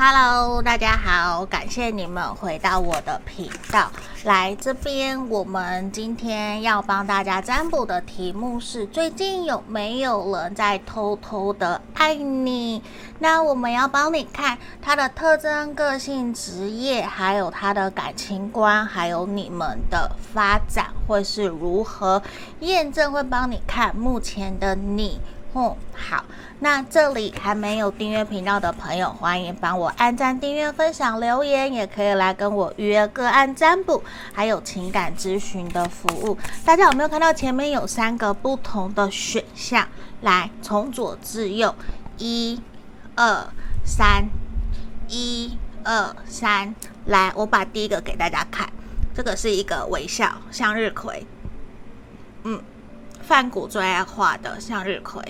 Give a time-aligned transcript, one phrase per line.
[0.00, 3.90] Hello，大家好，感谢你们回到我的频道。
[4.22, 12.80] 来这边，我们今天要帮大家占卜的题目是：最近有没有人在偷偷的爱你？
[13.18, 22.22] 那我们要帮你看他的特征、个性、职业，还有他的感情观，还有你们的发展会是如何？
[22.60, 25.20] 验证会帮你看目前的你。
[25.54, 26.24] 哦，好，
[26.60, 34.02] 那这里还没有订阅频道的朋友，欢迎帮我按赞、订阅、分享、留言，也可以来跟我预约个案占卜，
[34.32, 36.36] 还有情感咨询的服务。
[36.64, 39.86] 大家有没有看到前面有三个不同的选项？
[40.22, 41.72] 来，从左至右，
[42.16, 42.60] 一、
[43.14, 43.46] 二、
[43.84, 44.28] 三，
[45.06, 46.74] 一、二、三。
[47.06, 48.68] 来，我把第一个给大家看，
[49.14, 51.24] 这个是一个微笑向日葵，
[52.42, 52.60] 嗯。
[53.22, 55.22] 范谷最爱画的向日葵。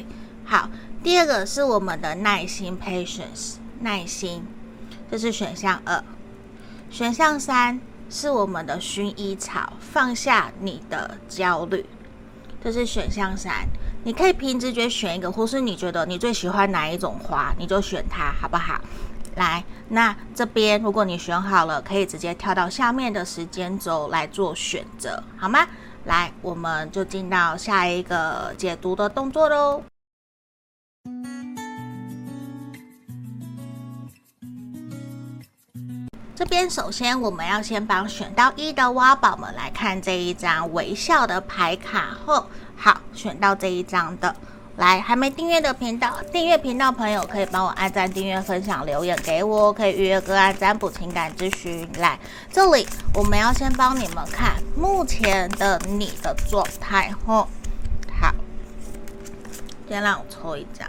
[0.44, 0.70] 好，
[1.02, 4.44] 第二个是我们的耐心 （patience），耐心，
[5.10, 6.02] 这是选项二。
[6.90, 7.80] 选项三
[8.10, 11.86] 是我们的薰衣草，放下你的焦虑，
[12.62, 13.68] 这是选项三。
[14.04, 18.80] 你可以凭直觉选一个，或是你觉得你最喜欢哪一种花，你就选它，好不好？
[19.36, 25.66] 来，那这边如果你选好了，可以直接跳到下面的时间轴来做选择，好吗？
[26.04, 29.82] 来，我们就进到下一个解读的动作喽。
[36.34, 42.46] 这边首先我们要先帮选到一的挖宝们来看这一张微笑的牌卡后，
[42.76, 44.34] 好，选到这一张的，
[44.76, 51.86] 来，还没订阅的频道，订阅频道朋友可以帮我按赞、订阅、分享、留言给我，可以预约个案占卜、情感咨询。
[51.98, 52.16] 来，
[52.52, 57.48] 这里我们要先帮你们看目前的你的状态后，
[59.88, 60.86] 先让我抽一张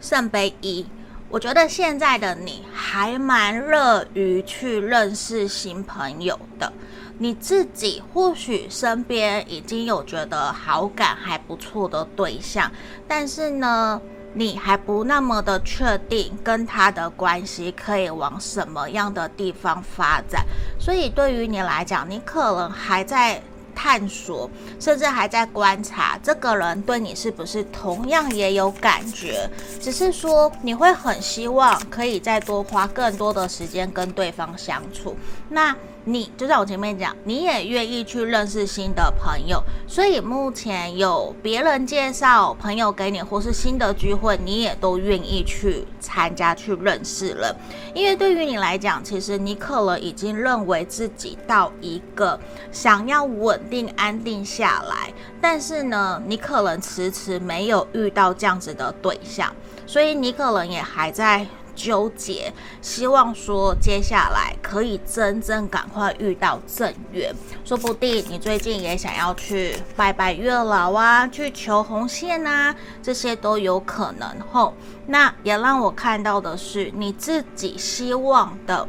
[0.00, 0.84] 圣杯一。
[1.28, 6.72] 我觉得现在的你还蛮乐于去认识新朋友的，
[7.18, 12.70] 你自己或许身边已经有觉得好感还不错的对象，
[13.08, 14.00] 但是呢，
[14.34, 20.46] 你还不那么的确定跟他的关系可以往什么样的地方发展，
[20.78, 23.42] 所以对于你来讲，你可能还在。
[23.76, 24.50] 探索，
[24.80, 29.48] 甚至还在观察这个人对你是不是同样也有感觉，
[29.80, 35.14] 只是说你会很希望可以再多花更多的时间跟对方相处。
[35.48, 35.76] 那。
[36.08, 47.52] 你就在我前面讲，你也愿意去认识新的朋友，所以目前有别人介绍朋友给你，或是新的聚会，你也都愿意去参加、去认识了。
[47.92, 52.38] 因为对于你来讲，其实你可能已经认为自己到一个
[52.70, 59.52] 想要稳定、安定下来，但是呢，你可能迟迟没有遇到这样子的对象，
[59.88, 61.44] 所以你可能也还在。
[61.76, 62.52] 纠结，
[62.82, 67.32] 希望说接下来可以真正赶快遇到正缘，
[67.64, 74.74] 说不定你最近也想要去拜拜月老啊，去求红线啊，这些都有可能吼。
[75.06, 78.88] 那也让我看到的是，你自己希望的，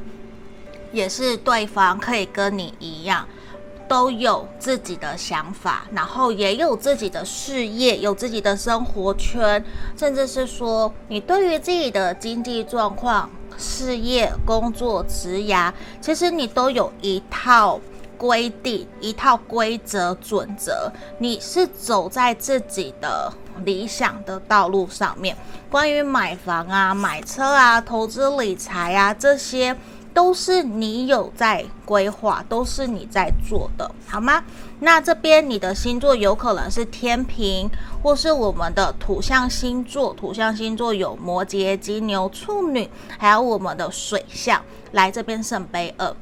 [0.92, 3.28] 也是对方可以跟你一样。
[3.88, 9.64] 都有自己的想法，然后也有自己的事业，有自己的生活圈，
[9.98, 17.80] 甚至是说你对于自己的经济状况、事业、工作、职涯，其实你都有一套
[18.18, 23.32] 规定、一套规则准则，你是走在自己的
[23.64, 25.36] 理想的道路上面。
[25.70, 29.76] 关于买房啊、买车啊、投资理财啊这些。
[30.18, 34.44] 都是你有在规划，都是你在做的，好吗？
[34.80, 37.70] 那这边你的星座有可能是天平，
[38.02, 40.12] 或是我们的土象星座。
[40.16, 44.60] 土象星座有摩羯、金牛、处女，还有我们的水象。
[44.94, 46.16] 来这边圣杯二。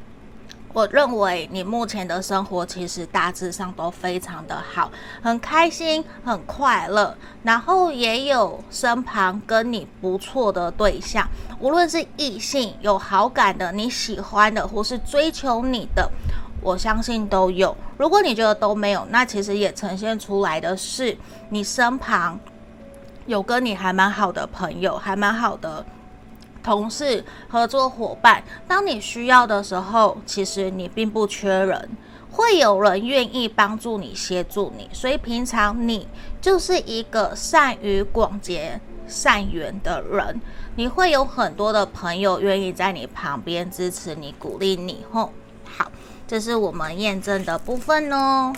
[0.75, 4.91] 我认为你目前的生活其实大致上都非常的好，
[5.23, 11.25] 很开心，很快乐，然后也有身旁跟你不错的对象，
[11.61, 16.11] 无论是异性有好感的、你喜欢的，或是追求你的，
[16.59, 17.73] 我相信都有。
[17.95, 21.17] 如果你觉得都没有，那其实也呈现出来的是
[21.47, 22.37] 你身旁
[23.27, 25.85] 有跟你还蛮好的朋友，还蛮好的。
[26.65, 31.91] 同事、合作伙伴，当你需要的时候，其实你并不缺人，
[32.31, 34.89] 会有人愿意帮助你、协助你。
[34.91, 36.07] 所以平常你
[36.41, 40.41] 就是一个善于广结善缘的人，
[40.75, 45.05] 你会有很多的朋友愿意在你旁边支持你、鼓励你。
[45.11, 45.31] 吼，
[45.65, 45.91] 好，
[46.27, 48.51] 这是我们验证的部分哦。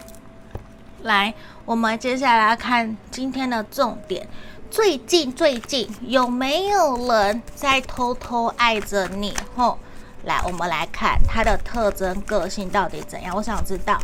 [1.03, 1.33] 来，
[1.65, 4.27] 我们接下来看今天的重点。
[4.69, 9.33] 最近最近有没有人在偷偷爱着你？
[9.55, 9.79] 吼，
[10.25, 13.35] 来，我们来看他的特征、个性到底怎样？
[13.35, 13.97] 我想知道。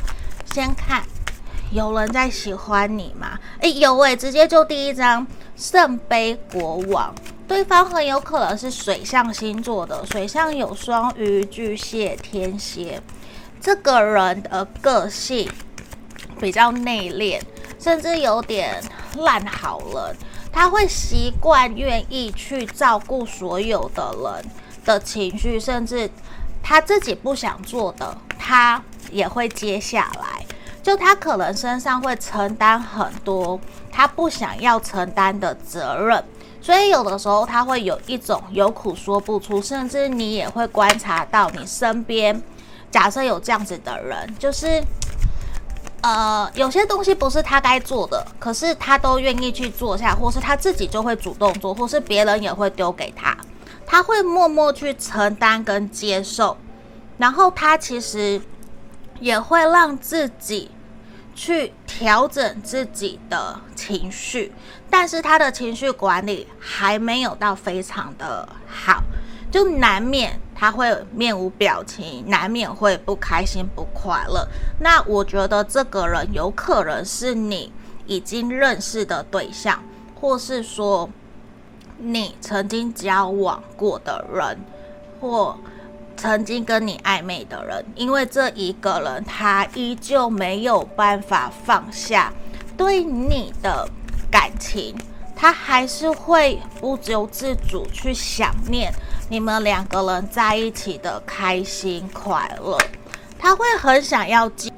[0.53, 1.03] 先看，
[1.72, 3.38] 有人在喜欢你吗？
[3.60, 7.13] 诶，有诶，直接就第一张圣杯国王，
[7.48, 13.01] 对方很有可能是水象星座的，水象有双鱼、巨蟹、天蝎。
[13.60, 15.50] 这个人的个性
[16.39, 17.41] 比较内敛，
[17.79, 18.82] 甚至有点
[19.17, 20.15] 烂好人。
[20.54, 24.52] 他会习惯愿意去照顾所有的人
[24.86, 26.10] 的情绪，甚至
[26.62, 28.82] 他自己不想做的，他
[29.12, 30.46] 也会接下来。
[30.84, 33.60] 就他可能身上会承担很多
[33.92, 36.24] 他不想要承担的责任，
[36.62, 42.40] 所以有的时候他会有一种有苦说不出，甚至你也会观察到你身边，
[42.92, 44.84] 假设有这样子的人，就是。
[46.04, 53.38] 呃，有些东西不是他该做的，可是他都愿意去做下，或是他自己就会主动做，或是别人也会丢给他，
[53.86, 56.58] 他会默默去承担跟接受，
[57.18, 58.42] 然后他其实
[59.22, 60.70] 也会让自己
[61.34, 64.52] 去调整自己的情绪，
[64.90, 69.02] 但是他的情绪管理还没有到非常的好。
[69.50, 74.48] 就难免他会面无表情，难免会不开心、不快乐。
[74.80, 77.72] 那我觉得这个人有可能是你
[78.06, 79.84] 已经认识的对象，
[80.20, 81.10] 或是说
[81.98, 84.60] 你曾经交往过的人，
[85.20, 85.58] 或
[86.16, 92.32] 曾经跟你暧昧的人，因为这一个人他依旧没有办法放下
[92.78, 93.88] 对你的
[94.32, 94.96] 感情。
[95.36, 98.94] 他还是会不由自主去想念
[99.34, 102.78] 你们两个人在一起的开心快乐，
[103.40, 104.72] 他会很想要记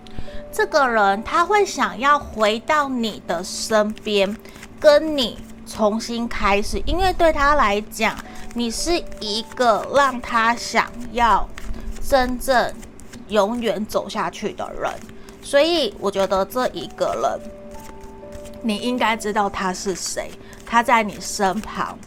[0.50, 4.34] 这个人，他会想要回到你的身边，
[4.80, 8.16] 跟你重新开始，因为对他来讲，
[8.54, 11.46] 你是一个让他想要
[12.02, 12.74] 真正
[13.28, 14.90] 永远走下去的人，
[15.42, 17.52] 所以我觉得这一个人，
[18.62, 20.32] 你应该知道他是谁。
[20.66, 22.00] 他在你身旁，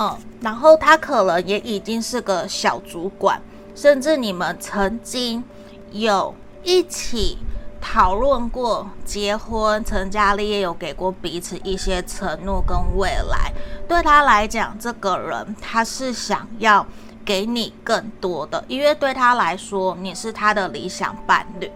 [0.00, 3.42] 嗯，然后他可能也已经是个小主管，
[3.74, 5.42] 甚至你们曾经
[5.90, 7.38] 有一起
[7.80, 13.52] 讨论过结婚、成家立业，有给过彼此一些承诺跟未来。
[13.88, 16.86] 对他来讲，这个人他是想要
[17.24, 21.68] 给你更多的，因为对他来说，你是他的理想伴侣。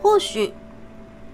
[0.00, 0.54] 或许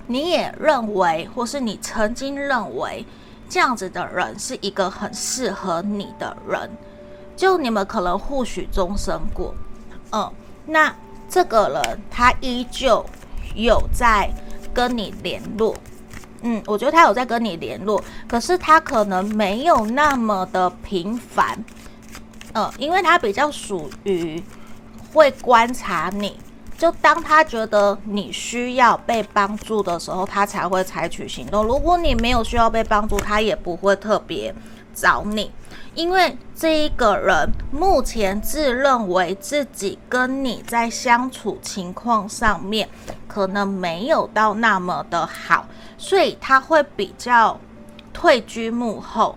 [0.07, 3.05] 你也认为，或是你曾经认为。
[3.51, 6.71] 这样子的人是一个很适合你的人，
[7.37, 9.53] 就你们可能互许终生过，
[10.13, 10.33] 嗯，
[10.65, 10.95] 那
[11.29, 13.05] 这个人他依旧
[13.57, 14.31] 有在
[14.73, 15.75] 跟你联络，
[16.43, 21.59] 嗯，我觉得他有在跟你联络，可是他可能没有那么的频繁，
[22.55, 24.41] 嗯，因为他比较属于
[25.13, 26.39] 会观察你。
[26.81, 31.63] 就当他觉得你需要被帮助的时候，他才会采取行动。
[31.63, 34.55] 如果你没有需要被帮助，他也不会特别
[34.95, 35.53] 找你，
[35.95, 42.89] 因为这一个人目前自认为自己跟你在相处情况上面
[43.29, 45.67] 可能没有到那么的好，
[45.99, 47.61] 所以他会比较
[48.15, 49.37] 退居幕后。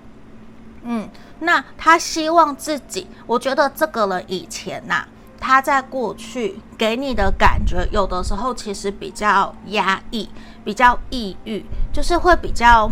[0.83, 1.09] 嗯，
[1.39, 5.05] 那他希望自己，我觉得这个人以前呐、
[5.45, 10.29] 他在过去给你的感觉，有的时候其实比较压抑，
[10.63, 12.89] 比较抑郁，就是会比较，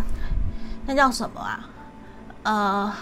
[0.86, 1.70] 那叫什么啊？
[2.44, 2.94] 呃，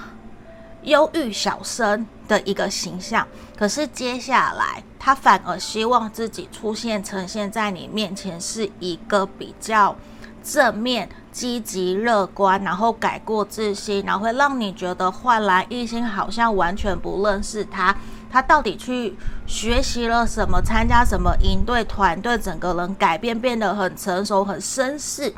[0.83, 3.27] 忧郁小生的一个形象。
[3.57, 9.95] 可是接下来，他反而希望自己出现，呈现在你面前，是一个比较
[10.43, 17.95] 正面、积极、乐观，然后改过自新，然后会让你觉得焕然一新，好像完全不认识他。
[18.31, 19.17] 他到底去
[19.47, 20.61] 学习了什么？
[20.61, 22.37] 参加什么营队团队？
[22.37, 25.33] 整个人改变，变得很成熟、很绅士。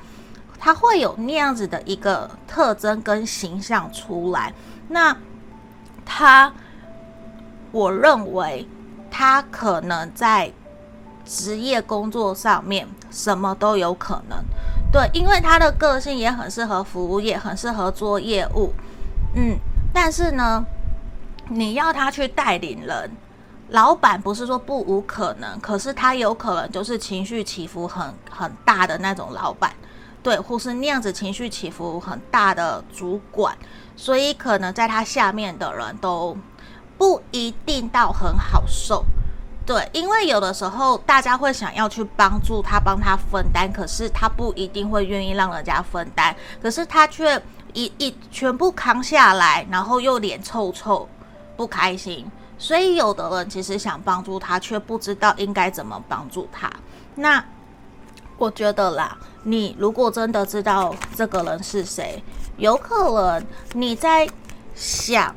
[0.60, 4.53] 他会有那样子的一个特征跟形象出来。
[4.89, 5.15] 那
[6.05, 6.51] 他，
[7.71, 8.67] 我认为
[9.10, 10.51] 他可能在
[11.25, 14.38] 职业工作上面什么都有可能。
[14.91, 18.74] 对，因为他的个性也很适合服务业，很适合做业务。
[19.36, 19.57] 嗯，
[19.93, 20.65] 但是呢。
[21.53, 23.12] 你要他去带领人，
[23.72, 29.70] 老板不是说不无可能，可是他有可能就是情绪起伏很很大的那种老板，
[30.24, 33.53] 对，或是那样子情绪起伏很大的主管，
[33.98, 36.38] 所以可能在他下面的人都
[36.98, 39.03] 不一定到很好受，
[39.65, 47.43] 对，因为有的时候大家会想要去帮助他，帮他分担，可是他不一定会愿意让人家分担，可是他却
[47.74, 51.10] 一一全部扛下来，然后又脸臭臭。
[51.62, 52.25] 不开心，
[52.58, 56.68] 所以有的人其实想帮助他，却不知道应该怎么帮助他。
[57.13, 57.46] 那
[58.36, 62.24] 我觉得啦，你如果真的知道这个人是谁，
[62.58, 64.27] 有可能你在
[64.74, 65.36] 想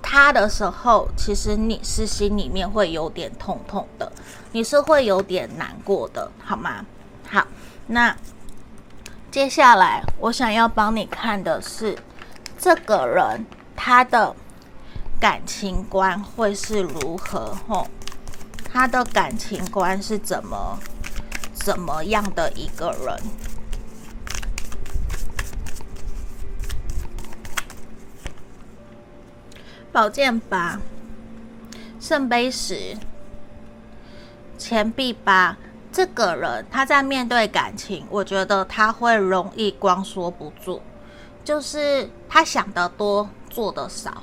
[0.00, 4.10] 他的时候，其实你是心里面会有点痛痛的，
[4.52, 6.86] 你是会有点难过的，好吗？
[7.28, 7.46] 好，
[7.88, 8.16] 那
[9.30, 11.94] 接下来我想要帮你看的是
[12.58, 13.44] 这个人
[13.76, 14.34] 他的。
[15.24, 17.56] 感情观会是如何？
[17.66, 17.86] 吼，
[18.70, 20.78] 他的感情观是怎么
[21.54, 23.18] 怎么样的一个人？
[29.90, 30.78] 宝剑八，
[31.98, 32.94] 圣杯十，
[34.58, 35.56] 钱币八。
[35.90, 40.82] 这个人他在面对感情，我觉得他会容易光说不做，
[41.42, 44.22] 就是他想得多，做得少。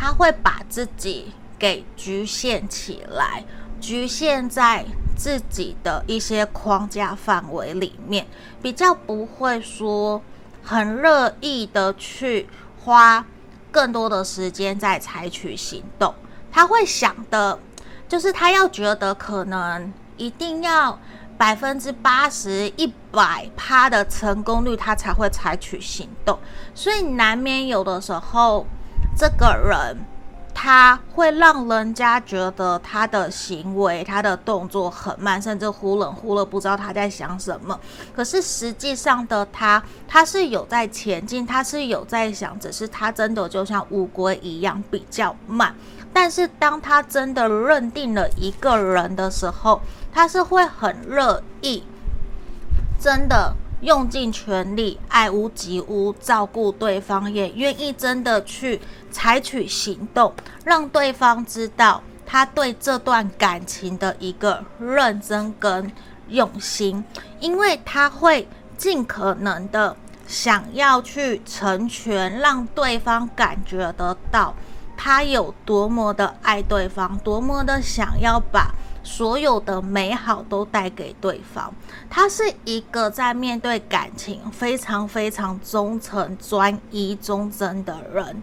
[0.00, 3.44] 他会把自己给局限起来，
[3.80, 4.84] 局限在
[5.16, 8.24] 自己的一些框架范围里面，
[8.62, 10.22] 比较不会说
[10.62, 12.48] 很乐意的去
[12.84, 13.26] 花
[13.72, 16.14] 更多的时间在采取行动。
[16.52, 17.58] 他会想的，
[18.08, 20.96] 就是他要觉得可能一定要
[21.36, 26.38] 百分之八十一百趴的成功率，他才会采取行动。
[26.72, 28.64] 所以难免有的时候，
[29.18, 29.98] 这个人。
[30.60, 37.78] 他会让人家觉得他的行为、他的动作很慢，甚至忽冷忽热，不知道他在想什么。
[38.12, 45.72] 可是实际上的他，他是有在前进，他是有在想，只是他真的就像乌龟一样比较慢。
[46.12, 49.80] 但是当他真的认定了一个人的时候，
[50.12, 51.84] 他是会很乐意，
[52.98, 53.54] 真的。
[53.80, 58.80] 用尽全力，爱屋及乌，照顾对方，也愿意真的去
[59.10, 60.32] 采取行动，
[60.64, 65.92] 让对方知道他对这段感情的一个认真跟
[66.28, 67.04] 用心，
[67.38, 74.54] 因为他会尽可能的想要去成全，让对方感觉得到
[74.96, 78.74] 他有多么的爱对方，多么的想要把。
[79.08, 81.72] 所有的美好都带给对方，
[82.10, 88.42] 他是一个在面对感情非常非常忠诚、专一、忠贞的人。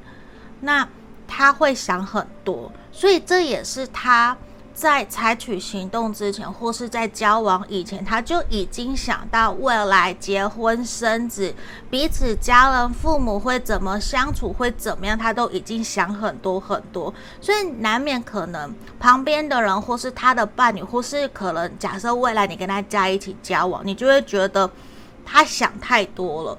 [0.62, 0.88] 那
[1.28, 4.36] 他会想很多，所以这也是他。
[4.76, 11.56] 在采取行动之前，或是在交往以前，他就已经想到未来结婚生子，
[11.90, 17.12] 彼此家人、父母会怎么相处，会怎么样，他都已经想很多很多。
[17.40, 24.70] 所以难免可能旁边的人，或是他的伴侣，或是可能假设未来你跟他在一起交往，你就会觉得
[25.26, 26.58] 他想太多了，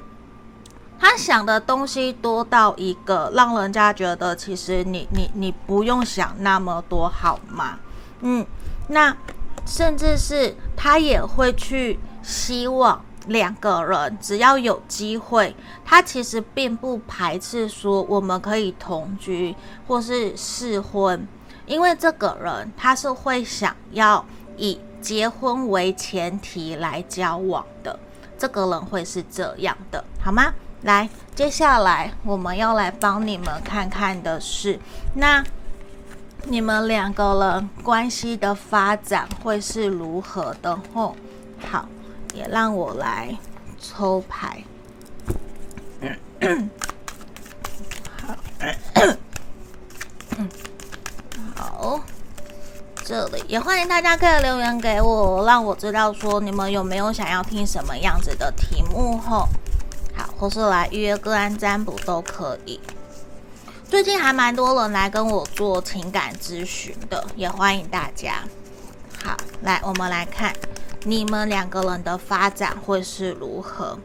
[0.98, 7.78] 他想的东西多到一个让人家觉得，其实你你你不用想那么多，好吗？
[8.28, 8.44] 嗯，
[8.88, 9.16] 那
[9.64, 15.54] 甚至是他也会去希望两个人只要有机会，
[15.84, 19.54] 他其实并不排斥说我们可以同居
[19.86, 21.28] 或是试婚，
[21.66, 24.24] 因为这个人他是会想要
[24.56, 27.96] 以结婚为前提来交往的，
[28.36, 30.52] 这个人会是这样的，好吗？
[30.82, 34.80] 来，接下来我们要来帮你们看看的是
[35.14, 35.44] 那。
[36.48, 40.78] 你们两个人关系的发展会是如何的？
[40.94, 41.16] 吼，
[41.70, 41.88] 好，
[42.34, 43.36] 也让我来
[43.80, 44.62] 抽牌。
[48.22, 48.36] 好，
[51.56, 52.00] 好，
[53.04, 59.18] 这里也欢迎大家可以留言给我，让我知道说你们有没有想要听什么样子的题目？
[59.18, 59.48] 吼，
[60.16, 62.78] 好，或是来预约个案占卜都可以。
[63.88, 68.42] 最近还蛮多人来跟我做情感咨询的，也欢迎大家。
[69.24, 70.52] 好，来，我们来看
[71.04, 73.96] 你们两个人的发展会是如何。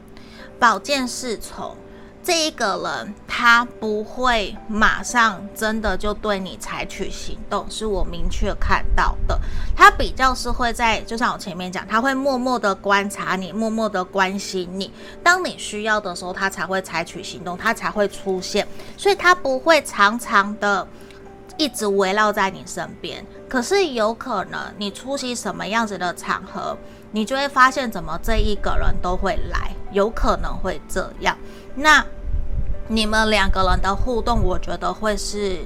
[0.59, 1.75] 宝剑侍从。
[2.23, 9.39] 这一个人他不会马上真的就对你采取行动，是我明确看到的。
[9.75, 14.93] 他比较是会在，就像我前面讲，他会默默的观察你，默默的关心你。
[15.23, 18.67] 当你需要的时候，他才会采取行动，他才会出现。
[18.95, 20.87] 所以他不会常常的
[21.57, 23.25] 一直围绕在你身边。
[23.49, 26.77] 可是有可能你出席什么样子的场合，
[27.11, 31.37] 你就会发现怎么这一个人都会来，有可能会这样。
[31.75, 32.05] 那
[32.87, 35.59] 你们两个人的互动，我觉得会是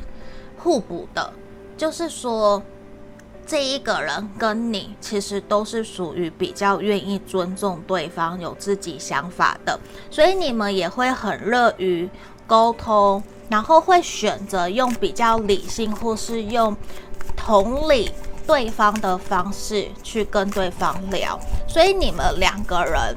[0.57, 1.33] 互补的，
[1.77, 2.61] 就是说，
[3.45, 9.79] 这一个人跟你其实都是属于比较愿意尊重对方、有自己想法的，
[10.09, 12.09] 所以你们也会很乐于
[12.47, 16.75] 沟通，然后会选择用比较理性或是用
[17.35, 18.11] 同理
[18.45, 23.15] 对方的方式去跟对方聊，所以你们两个人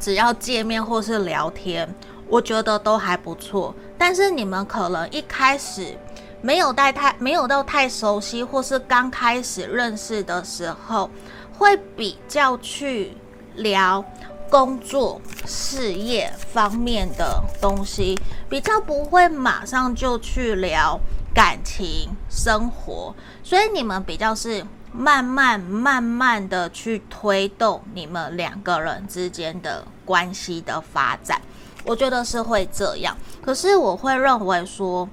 [0.00, 1.92] 只要见面或是聊天。
[2.28, 5.94] 我觉得都还不错，但是你们可能一开始
[6.40, 11.10] 没有带太没有到太熟悉，或是刚开始认识的时候，
[11.58, 13.12] 会比较去
[13.56, 14.02] 聊
[14.48, 20.98] 工作、事业方面的东西，比较不会马上就去聊
[21.34, 23.14] 感情生活，
[23.44, 31.40] 所以你们比较是慢慢慢慢的去推动你们两个人之间的关系的发展。
[31.84, 35.08] 我觉得是会这样，可是我会认为说，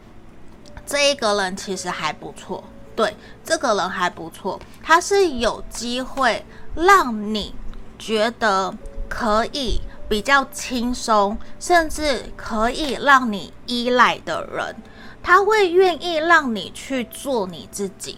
[0.85, 2.63] 这一个人其实还不错，
[2.95, 7.53] 对，这个人还不错，他是有机会让你
[7.97, 8.73] 觉得
[9.09, 14.75] 可以比较轻松，甚至可以让你依赖的人，
[15.29, 18.17] 他会愿意让你去做你自己，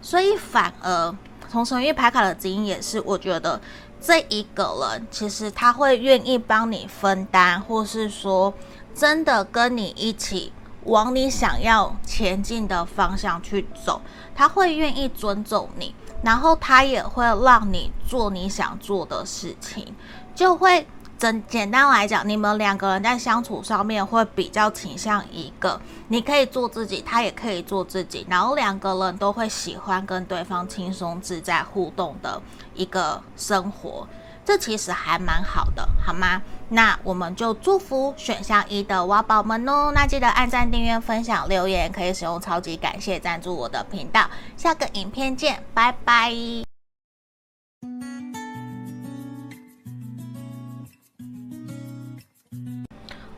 [0.00, 1.14] 所以反而
[1.50, 3.60] 从神諭牌卡的经验也是，我觉得。
[4.00, 8.54] 这一个人其实他会愿意帮你分担，或是说
[8.94, 10.52] 真的跟你一起
[10.84, 14.00] 往你想要前进的方向去走，
[14.34, 19.94] 他会愿意尊重你，然后他也会让你做你想做的事情，
[20.34, 20.86] 就会
[21.18, 32.40] 简简单来讲，你们两个人在相处上面会比较倾向一个，你可以做自己，他也可以做自己，然后两个人都会喜欢跟对方轻松自在互动的
[32.74, 34.06] 一个生活。
[34.44, 36.40] 这其实还蛮好的，好吗？
[36.68, 39.90] 那我们就祝福选项一的挖宝们哦。
[39.92, 44.28] 那记得按赞、订阅、分享、留言，可以使用超级感谢赞助我的频道。
[44.56, 46.32] 下个影片见，拜拜。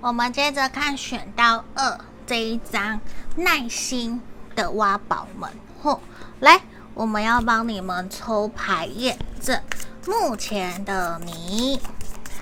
[0.08, 2.98] 我们接着看选到二这一张
[3.36, 4.18] 耐心
[4.56, 5.50] 的挖宝们，
[5.82, 5.98] 嚯，
[6.40, 6.62] 来，
[6.94, 9.60] 我们要帮你们抽牌验证。
[10.06, 11.78] 目前的你，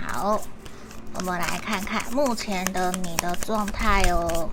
[0.01, 0.41] 好，
[1.15, 4.49] 我们来看看目前的你的状态哦。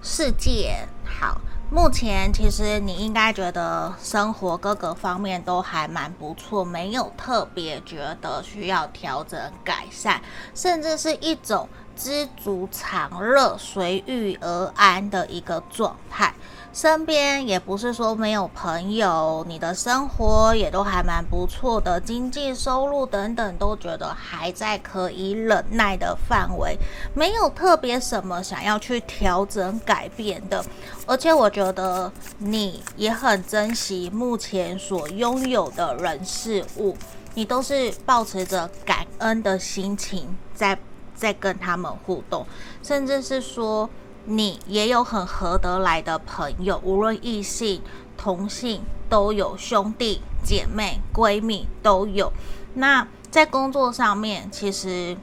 [0.00, 1.40] 世界好，
[1.72, 10.20] 目前其实你应该觉得生活各个方面都还蛮不错，没有特别觉得需要调整改善，
[10.54, 16.34] 甚至是一种知足常乐、随遇而安的一个状态。
[16.72, 26.78] 身边也不是说没有朋友，你的生活也都还蛮不错的，经济收入等等都觉得还在可以忍耐的范围，
[27.12, 30.64] 没有特别什么想要去调整改变的。
[31.06, 36.96] 而且我觉得你也很珍惜目前所拥有的人事物，
[37.34, 40.78] 你都是抱持着感恩的心情在
[41.14, 42.46] 在跟他们互动，
[42.82, 43.90] 甚至是说。
[44.24, 47.82] 你也有很合得来的朋友，无论异性、
[48.16, 52.32] 同性都有，兄弟姐妹、闺蜜都有。
[52.74, 55.16] 那在工作上面，其实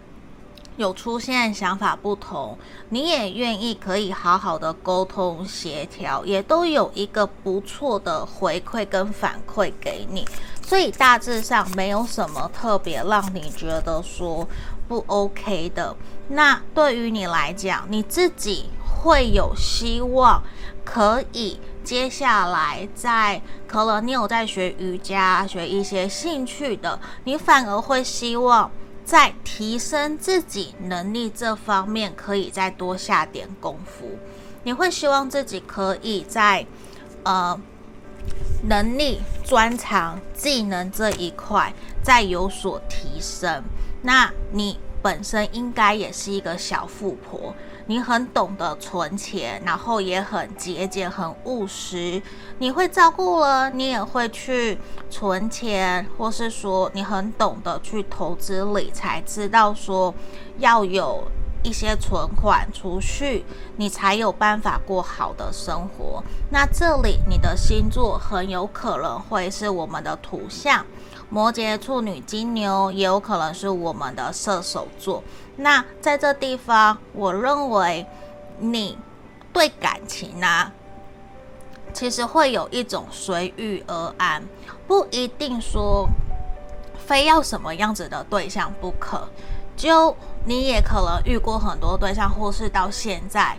[0.76, 2.58] 有出现想法不同，
[2.90, 10.28] 你也愿意可以好好的沟通协调，也都有一个不错的回馈跟反馈给你。
[10.62, 14.48] 所以大致上没有什么特别让你觉得说
[14.88, 15.96] 不 OK 的。
[16.28, 18.70] 那对于你来讲，你自己。
[19.00, 20.44] 会有希望，
[20.84, 28.70] 可以接下来在可能你有在学瑜伽、学一些兴趣的，你反而会希望
[29.06, 34.18] 在提升自己能力这方面可以再多下点功夫。
[34.64, 36.66] 你会希望自己可以在
[37.24, 37.58] 呃
[38.68, 43.64] 能力、专长、技能这一块再有所提升。
[44.02, 47.56] 那你本身应该也是一个小富婆。
[47.90, 52.22] 你很懂得存钱，然后也很节俭、很务实。
[52.60, 54.78] 你会照顾了，你也会去
[55.10, 60.14] 存钱，或是说你很懂得去投资理财，知道说
[60.60, 61.24] 要有
[61.64, 63.44] 一些存款储蓄，
[63.78, 66.24] 你才有办法过好的生活。
[66.52, 70.86] 那这里你的星座很有可能会是我们的土象。
[71.32, 75.24] 摩羯、处女、金牛也有可能是我们的射手座。
[75.60, 78.06] 那在这地方，我认为
[78.60, 78.98] 你
[79.54, 80.72] 对感情啊，
[81.94, 84.44] 其实会有一种随遇而安，
[84.88, 86.08] 不一定说
[87.06, 89.28] 非要什么样子的对象不可。
[89.76, 93.58] 就你也可能遇过很多对象，或是到现在，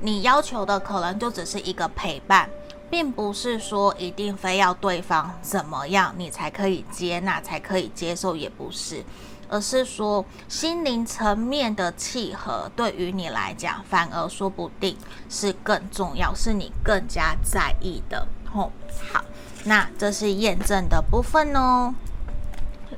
[0.00, 2.48] 你要求的可能就只是一个陪伴。
[2.90, 9.04] 并不是说一定非要对方怎么样，你才可以接纳，才可以接受，也不是，
[9.48, 14.96] 而是说心灵层面的契合，对于你来讲，反而说不定
[15.28, 18.26] 是更重要，是你更加在意的。
[18.52, 18.70] 哦，
[19.12, 19.24] 好，
[19.64, 21.94] 那这是验证的部分哦。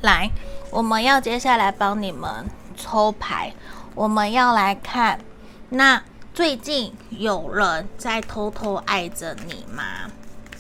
[0.03, 0.31] 来，
[0.71, 3.55] 我们要接下来帮你们抽牌，
[3.95, 5.21] 我们要来看
[5.69, 6.03] 那。
[6.33, 10.09] 最近有人在偷偷爱着你吗？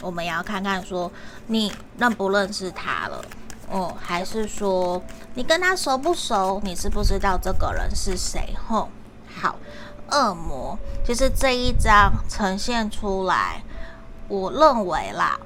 [0.02, 1.10] 我们要看看说
[1.46, 3.24] 你认不认识他了
[3.70, 5.00] 哦，还是说
[5.34, 6.60] 你跟他熟不熟？
[6.64, 8.54] 你知不知道这个人是谁？
[8.66, 8.88] 吼，
[9.40, 9.56] 好，
[10.10, 13.62] 恶魔，其实这一张呈现出来，
[14.28, 15.38] 我认为啦，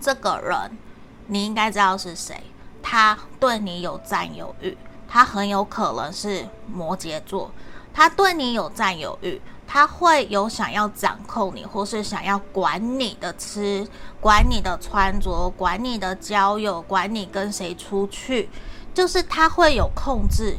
[0.00, 0.78] 这个人
[1.26, 2.40] 你应该知道是谁，
[2.82, 4.78] 他对你有占有欲，
[5.08, 7.50] 他很有可能是摩羯座。
[7.92, 13.86] 他对你有占有欲，他会有想要掌控你，或是想要管你的吃，
[14.18, 18.48] 管你的穿着，管你的交友，管你跟谁出去，
[18.94, 20.56] 就是他会有控制。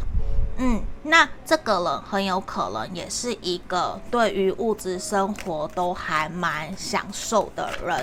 [0.57, 7.99] 嗯，那这个人很有可能也是一个对于物质生活都还蛮享受的人，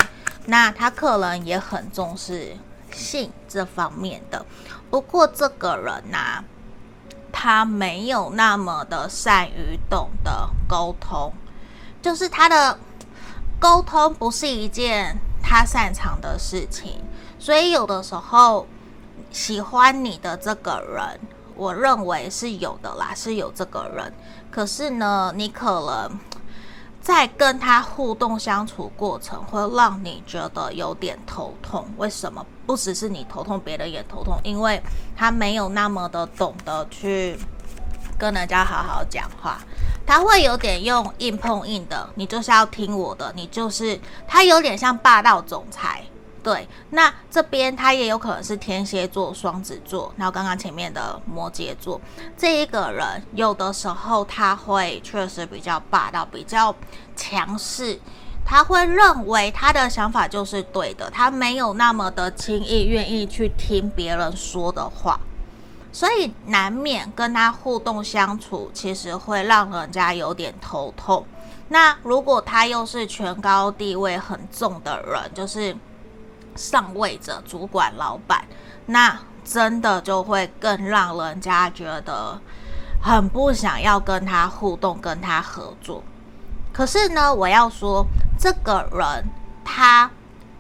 [0.46, 2.56] 那他可能也很重视
[2.90, 4.44] 性这方面的。
[4.90, 6.42] 不过这个人呐、
[7.38, 11.30] 他没有那么的善于懂得沟通，
[12.00, 12.78] 就是他的
[13.60, 16.98] 沟通不是一件他擅长的事情，
[17.38, 18.66] 所以有的时候
[19.30, 21.20] 喜欢你的这个人，
[21.54, 24.10] 我认为是有的啦，是有这个人，
[24.50, 26.18] 可是呢，你可能。
[27.02, 31.86] 在跟他互动相处过程，会让你觉得有点头痛。
[31.98, 32.44] 为什么？
[32.66, 34.82] 不只是你头痛，别人也头痛，因为
[35.16, 37.38] 他没有那么的懂得去
[38.18, 39.58] 跟人家好好讲话，
[40.04, 46.02] 他会有点用硬碰硬的，你就是要听我的，你就是他有点像霸道总裁。
[46.42, 52.00] 对，那这边他也有可能是天蝎座、双子座，然后刚刚前面的摩羯座，
[52.36, 56.72] 这一个人有的时候他会确实比较霸道、比较
[57.16, 57.98] 强势，
[58.46, 65.20] 他会认为他的想法就是对的，他没有那么的轻易愿意去听别人说的话，
[65.92, 71.26] 所以难免跟他互动相处，其实会让人家有点头痛。
[71.68, 75.76] 那如果他又是权高地位很重的人，就是。
[76.58, 78.42] 上位者、主管、老板，
[78.86, 82.40] 那真的就会更让人家觉得
[82.98, 86.02] 很不想要跟他互动、跟他合作。
[86.76, 88.06] 可是呢，我要说，
[88.38, 89.24] 这个人
[89.64, 90.10] 他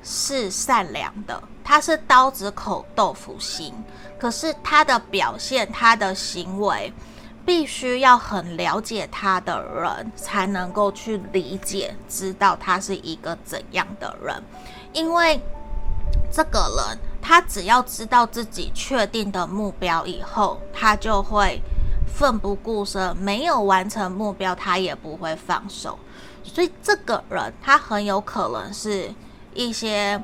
[0.02, 3.74] 是善良的，他是刀子口豆腐心。
[4.18, 6.90] 可是他的表现、他的行为，
[7.44, 14.42] 必须要很了解他的人才能够去理解、知道他是一个怎样的人，
[14.94, 15.38] 因为。
[16.32, 21.60] 这个人，他只要知道自己确定的目标以后，他就会
[22.16, 23.14] 奋不顾身。
[23.18, 25.98] 没有完成目标，他也不会放手。
[26.42, 29.12] 所以，这个人他很有可能是
[29.52, 30.20] 一些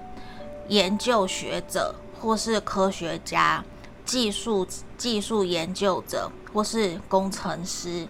[0.69, 3.63] 研究学者，或是科学家、
[4.07, 8.09] 技术技术研究者，或是工程师。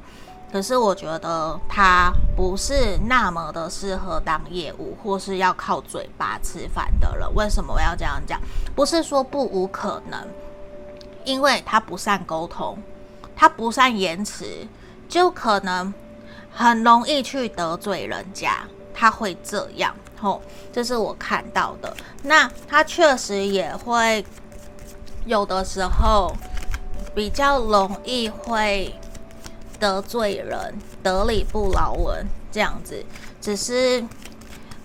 [0.53, 7.27] 可是我觉得他不是那么的适合当业务，或是要靠嘴巴吃饭的人。
[7.35, 8.39] 为什么我要这样讲？
[8.75, 10.29] 不是说不无可能，
[11.25, 12.77] 因为他不善沟通，
[13.37, 14.45] 他不善言辞，
[15.09, 15.93] 就可能
[16.51, 18.65] 很容易去得罪人家。
[18.95, 20.41] 他会这样，吼，
[20.73, 21.97] 这是我看到的。
[22.23, 24.25] 那他确实也会
[25.25, 26.33] 有的时候
[27.15, 28.95] 比较容易会。
[29.81, 33.05] 得罪人，得理不饶人，这样子，
[33.41, 34.05] 只是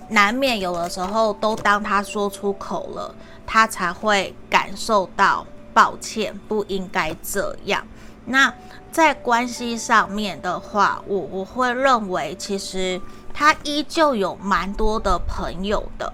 [0.09, 3.13] 难免有的时候，都当他说出口了，
[3.45, 7.85] 他才会感受到抱歉，不应该这样。
[8.27, 8.53] 那
[8.91, 13.01] 在关系上面的话，我我会认为，其实
[13.33, 16.13] 他依旧有蛮多的朋友的，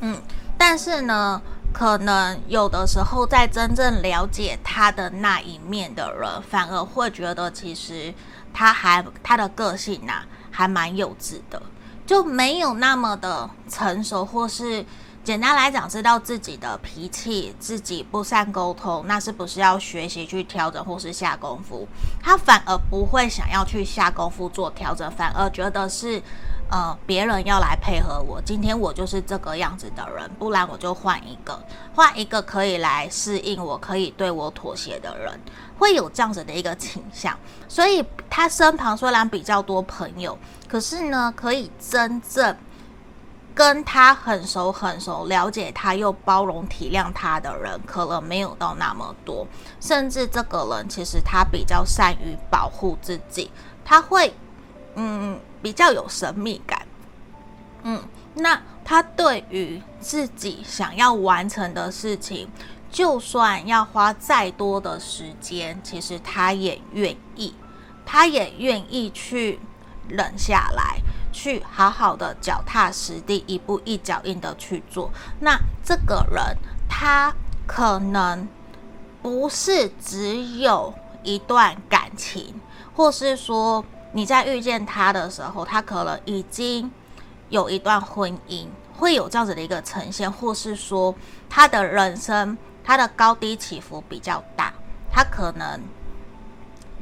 [0.00, 0.16] 嗯，
[0.56, 1.42] 但是呢。
[1.72, 8.14] 可能有的时候，在真正了解他的那一面的人，反而会觉得其实
[8.54, 11.60] 他还他的个性呐、还蛮幼稚的，
[12.06, 14.86] 就没有那么的成熟，或是
[15.26, 21.84] 简单来讲，知道自己的脾气，自己不善沟通，那是不是要学习去调整，或是下功夫？
[22.22, 26.22] 他反而不会想要去下功夫做调整，反而觉得是。
[26.68, 31.56] 呃，别人要来配合我，今天我就是这个样子的人，不然我就换一个，
[31.94, 35.40] 换一个可以来适应我，可以对我妥协的人，
[35.78, 37.38] 会有这样子的一个倾向。
[37.68, 40.36] 所以他身旁虽然比较多朋友，
[40.68, 42.56] 可是呢，可以真正
[43.56, 49.44] 跟他很熟很熟，了解他又包容体谅他的人，可能没有到那么多。
[49.80, 53.50] 甚至这个人其实他比较善于保护自己，
[53.84, 54.32] 他会，
[54.94, 55.40] 嗯。
[55.62, 56.86] 比较有神秘感，
[57.82, 58.00] 嗯，
[58.34, 62.48] 那他对于自己想要完成的事情，
[62.88, 67.52] 就算要花再多的时间，其实他也愿意，
[68.04, 69.58] 他也愿意去
[70.06, 71.00] 忍下来，
[71.36, 75.10] 去好好的脚踏实地，一步一脚印的去做。
[75.40, 76.56] 那这个人，
[76.88, 77.34] 他
[77.66, 78.48] 可能
[79.20, 82.58] 不是只有一段感情，
[82.94, 83.84] 或是说。
[84.12, 86.90] 你在遇见他的时候，他可能已经
[87.50, 91.14] 有一段婚姻，会有这样子的一个呈现，或是说
[91.50, 94.72] 他的人生他的高低起伏比较大，
[95.12, 95.78] 他可能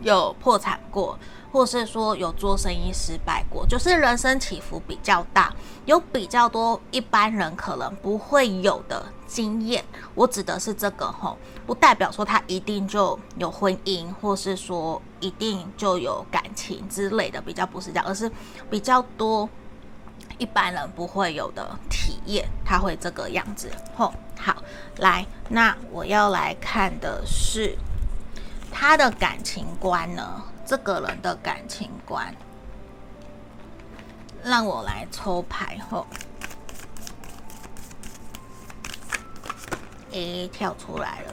[0.03, 1.17] 有破产过，
[1.55, 9.85] 或是说有做生意失败过，就是人生起伏比较大，有比较多一般人可能不会有的经验。
[10.17, 18.29] 我指的是这个吼，不代表说他一定就有婚姻，或是说一定就有感情之类的，比较不是这样，而是
[18.69, 19.49] 比较多
[20.39, 24.13] 一般人不会有的体验，他会这个样子吼。
[24.37, 24.57] 好，
[24.97, 27.79] 来，那我要来看的是。
[28.77, 30.43] 他的感情观呢？
[30.67, 32.35] 这个人的感情观，
[34.43, 36.07] 让我来抽牌后，
[40.13, 41.33] 诶，跳出来了。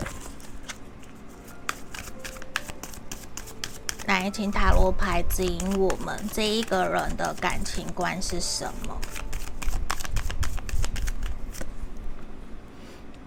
[4.08, 8.98] 来，请塔罗牌指引我们这一个人的感情观是什么？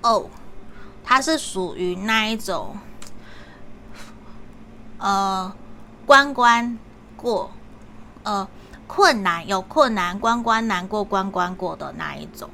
[0.03, 0.29] 哦，
[1.03, 2.77] 他是属于那一种，
[4.99, 5.51] 呃，
[6.07, 6.79] 关关
[7.17, 7.51] 过，
[8.23, 8.47] 呃，
[8.87, 12.49] 困难有困难，关关难过关关过的那一种。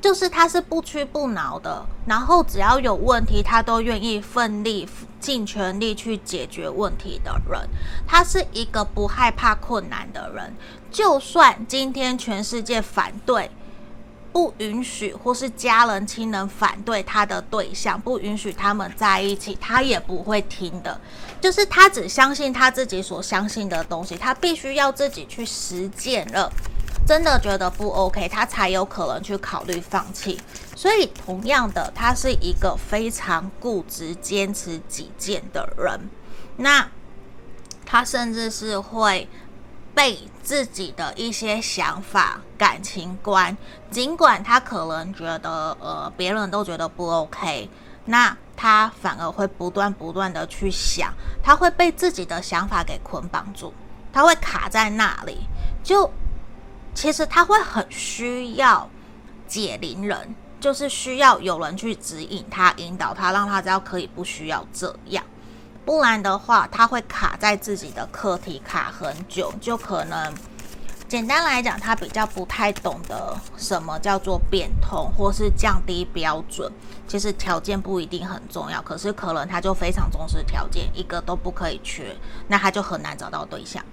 [0.00, 4.86] 就是他是不屈不挠的，然后只要有问题，他都愿意奋力
[5.18, 7.58] 尽全力去解决问题的人。
[8.06, 10.52] 他是一个不害怕困难的人，
[10.90, 13.50] 就算今天全世界反对、
[14.34, 21.00] 不允许，或是家人亲人反对他的对象，不允许他们在一起，他也不会听的。
[21.40, 26.50] 就是他只相信他自己所相信的东西，他必须要自己去实践了。
[27.06, 30.40] 真的觉得不 OK，他才有可能去考虑放弃。
[30.74, 36.10] 所以，同样的，他是一个非常固执、坚持己见的人。
[36.56, 36.90] 那
[37.86, 39.28] 他甚至是会
[39.94, 43.56] 被自己的一些想法、感情观，
[43.90, 47.70] 尽管他可能觉得呃别人都觉得不 OK，
[48.06, 53.72] 那他反而会不断不断的去想，他会被自己的想法给捆绑住，
[54.12, 55.38] 他会卡在那里，
[55.82, 56.10] 就。
[56.96, 58.88] 其实他会很需要
[59.48, 65.24] 解铃人，就是需要有人去指引他、引导他，让他知道可以不需要这样，
[65.84, 70.32] 不然的话他会卡在自己的课题卡很久，就可能
[71.06, 76.72] 简单来讲，他比较不太懂得什么叫做变通，或是降低标准。
[77.06, 82.16] 其实条件不一定很重要，可是可能他就非常重视条件，一个都不可以缺，
[82.48, 83.84] 那他就很难找到对象。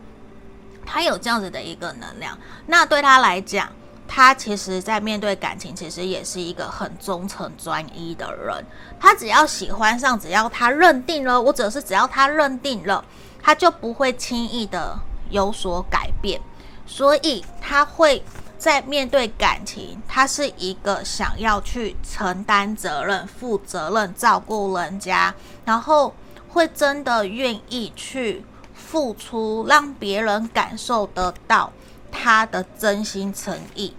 [0.86, 3.70] 他有这样子的一个能量，那对他来讲，
[4.14, 8.66] 他其实在面对感情，其实也是一个很忠诚专一的人。
[9.00, 13.02] 他只要喜欢上，只要他认定了，或者是只要他认定了，
[13.42, 16.42] 他就不会轻易的有所改变。
[16.86, 18.22] 所以他会
[18.58, 26.14] 在面对感情，他是一个想要去承担责任、负责任、照顾人家，然后
[26.50, 28.44] 会真的愿意去。
[28.74, 31.72] 付出，让别人感受得到
[32.12, 33.94] 他的真心诚意。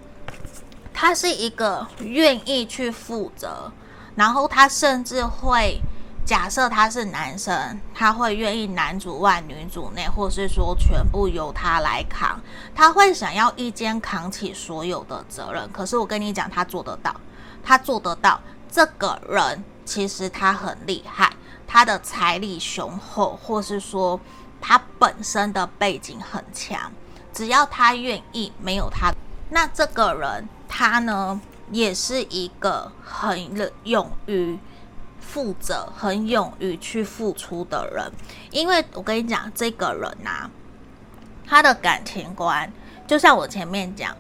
[0.92, 3.72] 他是一个愿意去负责，
[4.14, 5.80] 然后他甚至会
[6.24, 12.40] 假设他是男生，他会愿意男主外女主内，或是说全部由他来扛。
[12.74, 15.70] 他会想要一肩扛起所有的责任。
[15.72, 17.14] 可是我跟你讲，他做得到，
[17.62, 18.40] 他做得到。
[18.70, 21.32] 这个人其实他很厉害，
[21.66, 24.20] 他的财力雄厚，或是说。
[24.64, 26.92] 他本身的背景很强，
[27.32, 29.12] 只要他愿意，没有他，
[29.50, 31.38] 那这个人他呢，
[31.70, 34.58] 也是一个很勇于
[35.20, 38.10] 负责、很勇于去付出的人。
[38.50, 40.50] 因为我跟你讲，这个人呐、啊，
[41.46, 42.72] 他的感情观，
[43.06, 44.16] 就像我前面讲，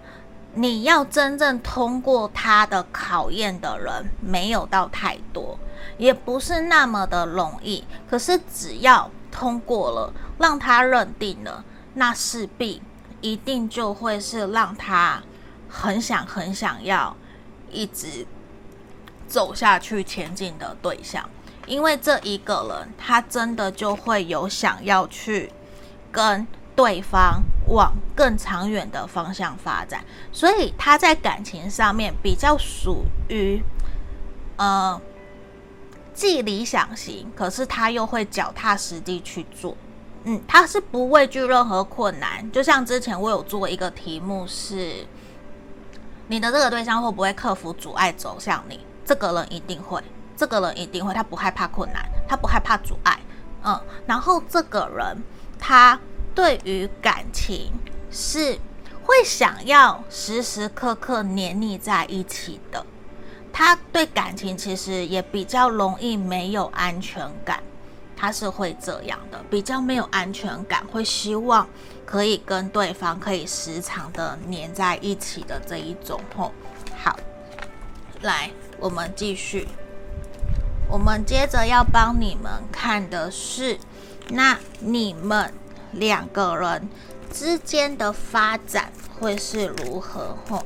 [0.52, 5.58] 你要真正通过他的考验的人，没有到太多，
[5.96, 7.82] 也不是那么的容易。
[8.10, 12.82] 可是只要通过了，让他认定了，那势必
[13.22, 15.22] 一定就会是让他
[15.72, 17.16] 很想很想要
[17.70, 18.26] 一直
[19.26, 21.26] 走下去前进的对象，
[21.66, 25.50] 因为这一个人他真的就会有想要去
[26.10, 33.62] 跟对方往更长远的方向发展，所以他在感情上面比较属于
[34.56, 35.00] 呃。
[36.14, 39.74] 既理想型，可是他又会脚踏实地去做。
[40.24, 42.52] 嗯，他是不畏惧任何困难。
[42.52, 45.06] 就像之前我有做一个题目是：
[46.32, 48.80] 你的这个对象会不会克服阻碍走向你？
[49.04, 50.02] 这个人一定会，
[50.34, 51.12] 这个人一定会。
[51.12, 53.20] 他不害怕困难，他不害怕阻碍。
[53.62, 55.22] 嗯，然后这个人
[55.58, 56.00] 他
[56.34, 57.70] 对于感情
[58.10, 58.58] 是
[59.04, 62.86] 会想要时时刻刻黏腻在一起的。
[63.52, 67.62] 他对感情其实也比较容易没有安全感，
[68.22, 71.68] 他是会这样的，比较没有安全感，会希望
[72.06, 76.52] 可以跟对方可以时常的黏在一起的这一种吼。
[77.02, 77.18] 好，
[78.20, 79.66] 来，我们继续，
[80.88, 83.76] 我们接着要帮你们看的是，
[84.28, 85.52] 那你们
[85.90, 86.88] 两个人
[87.32, 90.64] 之间的发展会是如何吼？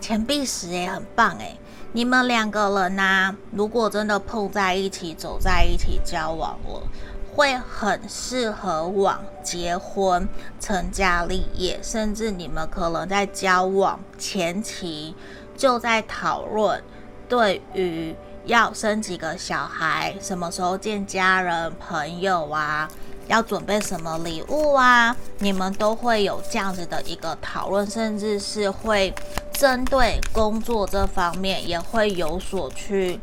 [0.00, 1.56] 钱币石也，很棒诶。
[1.96, 6.82] 你们两个人呢、如果真的碰在一起，走在一起交往了，
[7.32, 10.28] 会很适合往结婚、
[10.58, 15.14] 成家立业，甚至你们可能在交往前期
[15.56, 16.82] 就在讨论，
[17.28, 22.90] 对于要生几个小孩，什么时候见家人、朋友啊，
[23.28, 29.14] 要准备什么礼物啊，你们都会有这样子的一个讨论，甚至是会。
[29.54, 33.20] 针对工作这方面，也会有所去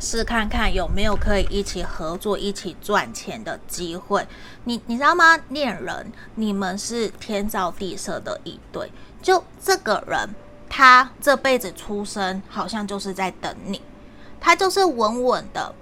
[0.00, 4.26] 试看看有没有可以一起合作、一起赚钱的机会。
[4.64, 5.38] 你你知道吗？
[5.48, 8.90] 恋人，你们是天造地设的一对。
[9.22, 10.34] 就这个人，
[10.68, 13.80] 他这辈子出生好像就是在等你，
[14.40, 15.72] 他就是稳稳的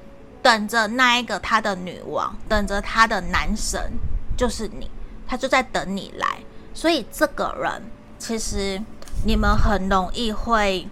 [0.43, 3.81] 等着那一个他的女王，等着他的男神，
[4.37, 4.91] 就是你，
[5.27, 6.39] 他就在等你来。
[6.75, 7.83] 所以这个人
[8.19, 8.81] 其实。
[9.25, 10.89] 你们很容易会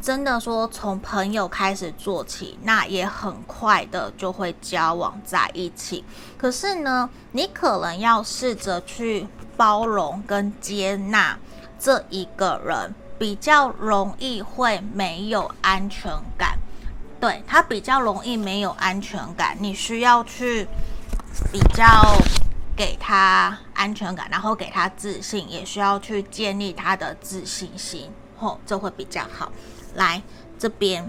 [0.00, 6.04] 真的说从朋友开始做起，那也很快的就会交往在一起。
[6.36, 11.38] 可是呢，你可能要试着去包容跟接纳
[11.78, 16.58] 这一个人，比较容易会没有安全感。
[17.20, 20.66] 对，他比较容易没有安全感，你需要去
[21.50, 21.84] 比较。
[22.76, 29.52] 给他安全感，然后给他自信，也需要去建立他的自信心，吼，这会比较好。
[29.94, 30.22] 来
[30.58, 31.08] 这边，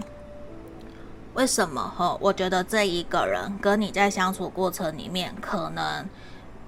[1.34, 1.92] 为什么？
[1.96, 6.08] 吼，我觉得这一个人跟你在相处过程里面，可能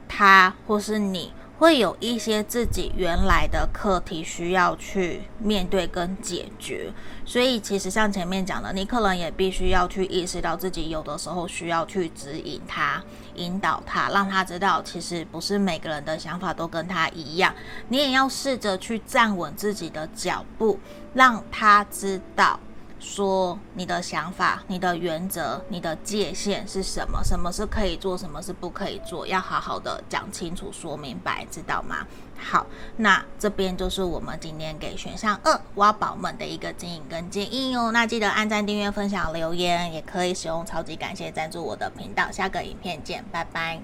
[0.08, 1.32] 他或是你。
[1.58, 6.92] 会有一些自己原来的课题需要去面对跟解决，
[7.24, 13.02] 所以其实像前面讲的，你可能也必须要去意识到自己有的时候需要去指引他、
[13.36, 17.54] 引导他，让他知道其实不是每个人的想法都跟他一样。
[17.88, 20.78] 你也要试着去站稳自己的脚步，
[21.14, 22.60] 让他知道。
[23.08, 27.22] 说你的想法、你的原则、你的界限是什么？
[27.22, 29.24] 什么是可以做，什么是不可以做？
[29.26, 32.04] 要好好的讲清楚、说明白，知道吗？
[32.36, 37.92] 好，那这边就是我们今天给选项二挖宝们的一个经营跟建议哦。
[37.92, 42.30] 那记得按赞、订阅、分享、留言，也可以使用超级感谢赞助我的频道。
[42.32, 43.80] 下个影片见，拜拜。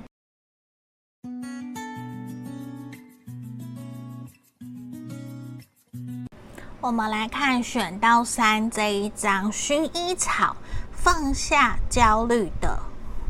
[6.82, 10.56] 我们来看选到三这一张薰衣草，
[10.90, 12.76] 放下焦虑的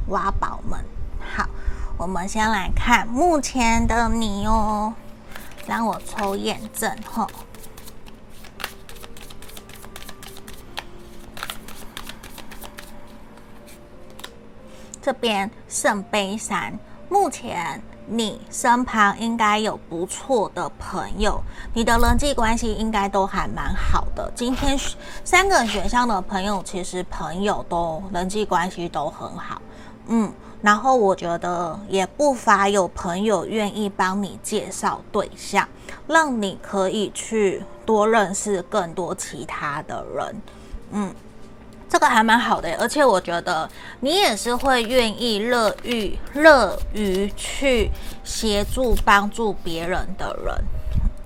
[0.08, 0.82] 挖宝们。
[1.20, 1.46] 好，
[1.98, 4.94] 我们先来看目前的你哦，
[5.66, 7.30] 让我抽验证吼。
[15.02, 16.78] 这边圣杯三，
[17.10, 17.82] 目前。
[18.06, 21.40] 你身旁应该有不错的朋友，
[21.72, 24.30] 你的人际关系应该都还蛮好的。
[24.34, 24.78] 今天
[25.24, 29.62] 三个选项的朋友，其实朋友都人际关系都很好，
[30.08, 35.66] 嗯，然后我觉得也不乏有朋友愿意帮你介绍对象，
[36.06, 40.42] 让你可以去多认识更多其他的人，
[40.90, 41.14] 嗯。
[41.92, 43.68] 这个还蛮好的，而且我觉得
[44.00, 47.90] 你也是会愿意乐于乐于去
[48.24, 50.64] 协助帮助别人的人，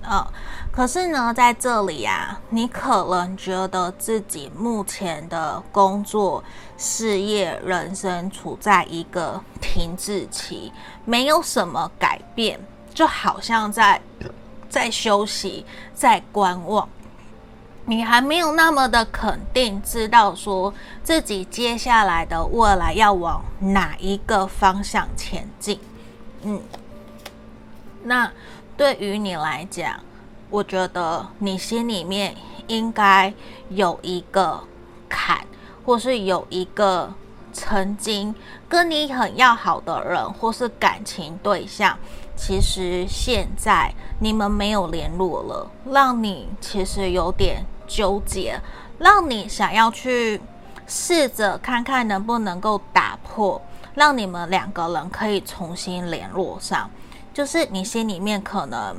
[0.01, 0.27] 呃，
[0.69, 6.43] 可是呢，在这里啊，你可能觉得自己目前的工作、
[6.77, 10.73] 事业、人生处在一个停滞期，
[11.05, 12.59] 没有什么改变，
[12.93, 14.01] 就好像在
[14.69, 16.89] 在休息，在观望。
[17.89, 20.73] 你还没有那么的肯定，知道说
[21.03, 25.79] 自己接下来的未来要往哪一个方向前进。
[26.41, 26.61] 嗯，
[28.03, 28.29] 那
[28.75, 30.01] 对于你来讲，
[30.49, 32.35] 我觉得你心里面
[32.67, 33.33] 应该
[33.69, 34.61] 有一个
[35.07, 35.47] 坎，
[35.85, 37.13] 或是有一个
[37.53, 38.35] 曾经
[38.67, 41.97] 跟你很要好的人，或是感情对象，
[42.35, 47.65] 其实现在你们没有联络了，让你其实有点。
[47.87, 48.59] 纠结，
[48.99, 50.41] 让你想要去
[50.85, 53.61] 试着看看能不能够打破，
[53.95, 56.89] 让你们两个人可以重新联络上。
[57.33, 58.95] 就是你心里面可能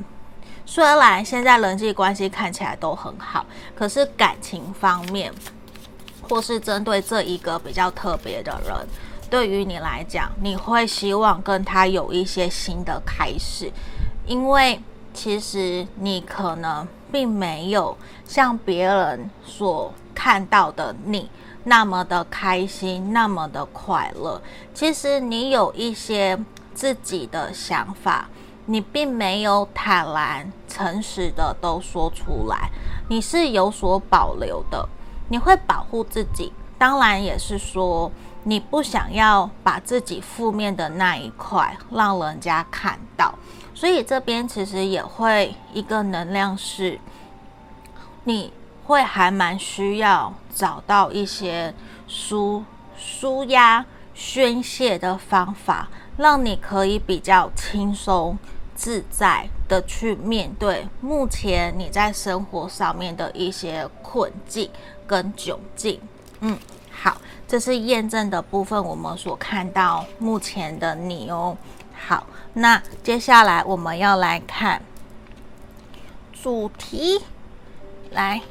[0.65, 5.33] 虽然现在人际关系看起来都很好，可是感情方面，
[6.21, 8.75] 或是针对这一个比较特别的人，
[9.29, 13.71] 对于你来讲，你会希望跟他有一些新的开始，
[14.25, 14.81] 因为
[15.13, 16.87] 其实你可能。
[17.11, 21.29] 并没有像别人所看到的你
[21.63, 24.41] 那么的开心，那么的快乐。
[24.73, 26.37] 其实你有一些
[26.73, 28.29] 自己的想法，
[28.65, 32.69] 你并没有坦然、诚实的都说出来，
[33.09, 34.87] 你是有所保留的。
[35.31, 38.11] 你会保护自己，当然也是说
[38.43, 43.37] 你不想要把自己负面的那一块让人家看到，
[43.79, 46.99] 所以这边其实也会一个能量是，
[48.25, 48.51] 你
[48.85, 51.73] 会还蛮需要找到一些
[52.05, 52.61] 舒
[52.97, 58.37] 舒压宣泄的方法，让你可以比较轻松。
[58.75, 64.69] 自在的去面对目前你在生活上面的一些困境
[65.07, 65.99] 跟窘境。
[66.41, 66.57] 嗯，
[66.91, 67.17] 好，
[67.47, 71.57] 这是验证的部分，我们所看到目前的你哦。
[72.07, 74.81] 好，那接下来我们要来看
[76.41, 77.21] 主题，
[78.11, 78.41] 来，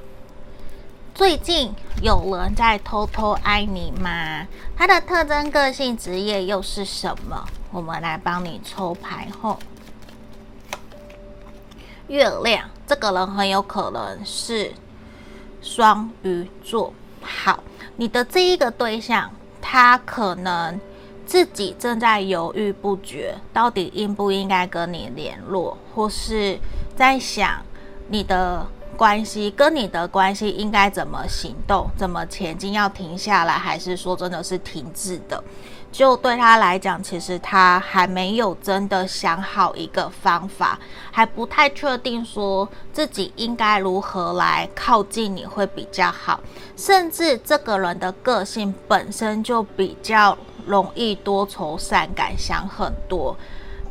[1.14, 4.46] 最近有人在偷偷爱你吗？
[4.76, 7.44] 他的特征、个性、职业又是什么？
[7.72, 9.58] 我们来帮你抽牌后。
[12.06, 14.72] 月亮，这个人很有可能是
[15.60, 16.92] 双鱼座。
[17.22, 17.62] 好，
[17.96, 19.30] 你的这一个对象，
[19.60, 20.80] 他可能
[21.28, 26.58] 自己正在犹豫不决，到底应不应该跟你联络，或是
[26.96, 27.62] 在想
[28.08, 28.66] 你的
[28.96, 35.44] 关系跟你的关系应该怎么行动，怎么前进，要停下来，还是说真的是停滞的？
[35.92, 40.78] 就对他来讲，其实他还没有真的想好一个方法，
[41.10, 46.40] 还不太确定说自己应该如何来靠近你会比较好。
[46.74, 50.36] 甚至这个人的个性本身就比较
[50.68, 53.36] 容易多愁善感，想很多。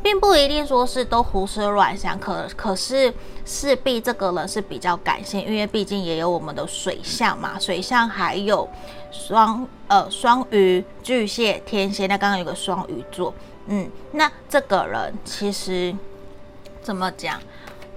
[0.00, 3.12] 并不一定说是都胡思乱想，可可是
[3.44, 8.68] 势必这个人是比较感性，因为毕竟也有我们的水象嘛，水象还有
[9.10, 13.34] 双呃双鱼、巨蟹、天蝎，那刚刚有个双鱼座，
[13.66, 15.92] 嗯，那这个人其实
[16.80, 17.40] 怎么讲？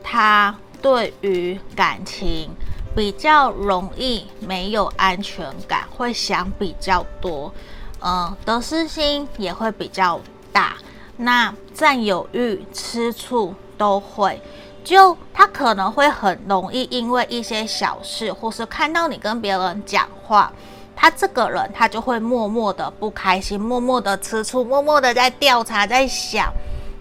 [0.02, 2.50] 他对于感情
[2.96, 7.54] 比较容易没有安全感，会想比较多，
[8.02, 10.20] 呃，得失心也会比较
[10.52, 10.76] 大。
[11.18, 14.42] 那占有欲、吃醋都会，
[14.84, 20.52] 就他可能会很容易因为一些小事，或是看到你跟别人讲话，
[20.96, 26.52] 他这个人他就会默默的不开心，默默的吃醋，默默的在调查，在想，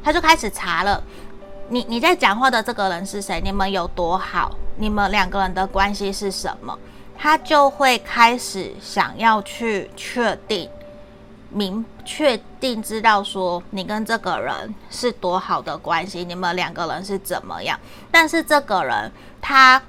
[0.04, 1.02] 他就开始查了。
[1.68, 3.40] 你你在讲话的这个人是谁？
[3.42, 4.54] 你们有多好？
[4.76, 6.78] 你们两个人的关系是什么？
[7.16, 10.68] 他就会开始想要去确定。
[11.50, 17.78] 明确定知道说你跟这个人是多好的关系，你们两个人是怎么样？
[18.10, 19.82] 但是这个人他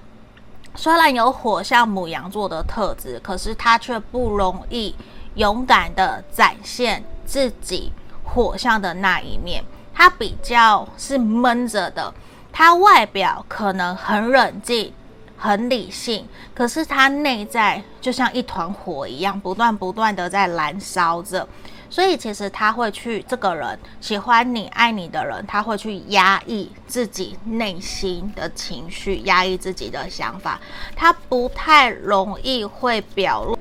[0.76, 4.96] 虽然有火象母羊座的特质，可是他却不容易
[5.36, 7.92] 勇敢的展现自己
[8.24, 12.14] 火象的那一面，他比较是闷着的，
[12.52, 14.94] 他外表可能很冷静。
[15.42, 21.48] 很理性，可是他内在就像一团火一样，不断不断的在燃烧着。
[21.90, 30.62] 所以其实他会去，这个人喜欢你、爱你的人，他会去压抑自己内心的情绪，压抑自己的想法。
[30.96, 33.58] 他不太容易会表露，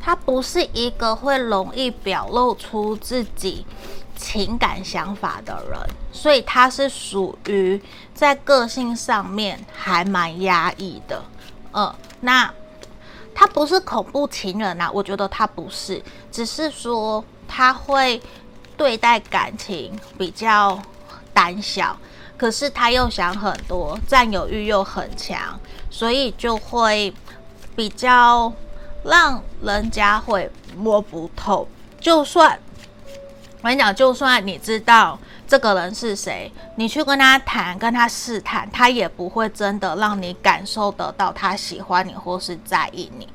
[0.00, 3.66] 他不是一个会容易表露出自己
[4.16, 5.78] 情感想法的人，
[6.12, 7.80] 所以他是属于
[8.14, 11.22] 在个性上面还蛮压抑的。
[11.72, 12.52] 嗯，那
[13.34, 18.22] 他不是恐怖情人啊，我觉得他不是，只是说他会
[18.76, 20.80] 对待感情比较
[21.32, 21.96] 胆小，
[22.36, 25.58] 可是他又想很多，占有欲又很强，
[25.90, 27.12] 所以就会
[27.74, 28.52] 比较
[29.04, 31.66] 让人家会摸不透，
[32.00, 32.58] 就算。
[33.64, 43.26] 我跟你讲，就算你知道这个人是谁，你去跟他谈、跟他试探，他也不会真的让你感受得到他喜欢你或是在意你。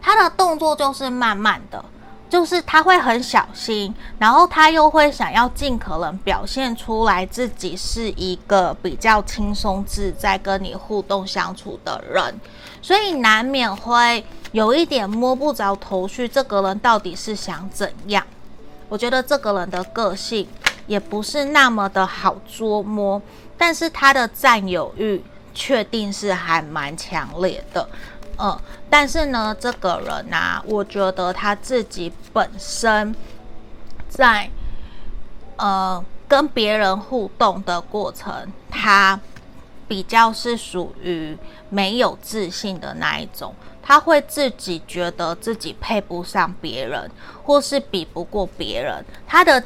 [0.00, 1.84] 他的动作就是慢慢的，
[2.30, 12.40] 就是他会很小心，然后他又会想要尽可能表现出来自己是一个比较轻松自在跟你互动相处的人，
[12.80, 18.24] 所以难免会有一点摸不着头绪，这个人到底是想怎样？
[18.88, 20.46] 我觉得这个人的个性
[20.86, 23.20] 也不是那么的好捉摸，
[23.56, 25.22] 但是他的占有欲
[25.54, 27.88] 确定是还蛮强烈的，
[28.38, 28.58] 嗯，
[28.90, 33.14] 但是呢，这个人啊，我觉得他自己本身
[34.08, 34.50] 在
[35.56, 39.18] 呃跟别人互动的过程，他
[39.88, 41.36] 比较是属于
[41.70, 43.54] 没有自信的那一种。
[43.86, 47.10] 他会自己觉得自己配不上别人，
[47.42, 49.62] 或是比不过别人，他的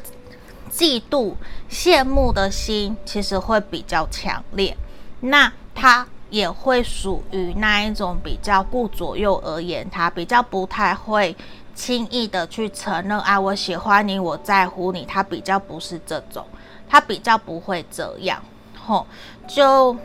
[0.72, 1.34] 嫉妒、
[1.70, 4.76] 羡慕的心其实会比较强烈。
[5.20, 11.34] 那他也会属于那一种比较顾左右而言他，比较不太会
[11.76, 16.44] 轻易的去承认啊，我喜欢你，我在乎你，他比较不是这种，
[16.88, 18.42] 他比较不会这样，
[18.84, 19.06] 吼，
[19.46, 19.96] 就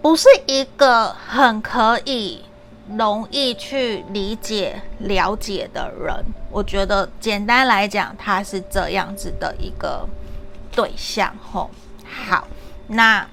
[0.00, 2.44] 不是一个很可以
[2.96, 6.24] 容易去理解了解的人。
[6.50, 10.08] 我觉得简单来讲，他是这样子的一个
[10.70, 11.70] 对象，吼，
[12.04, 12.46] 好，
[12.86, 13.26] 那。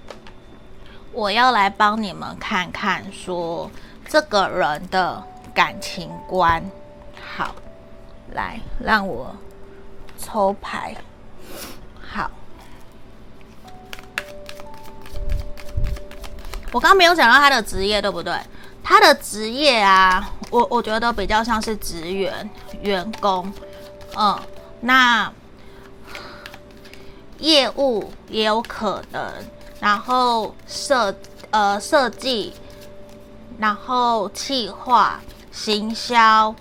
[1.17, 3.71] 我要来帮你们看看，说
[4.05, 6.61] 这个人的感情观。
[7.37, 7.55] 好，
[8.33, 9.33] 来让我
[10.19, 10.93] 抽牌。
[12.01, 12.29] 好，
[16.73, 18.37] 我刚没有讲到他的职业，对不对？
[18.87, 22.47] 他的职业啊，我我觉得比较像是职员、
[22.83, 23.51] 员工。
[24.15, 24.39] 嗯，
[24.79, 25.33] 那
[27.39, 29.33] 业务也有可能。
[29.79, 31.13] 然后设
[31.49, 32.53] 呃设计，
[33.57, 35.19] 然后企划、
[35.51, 36.53] 行销，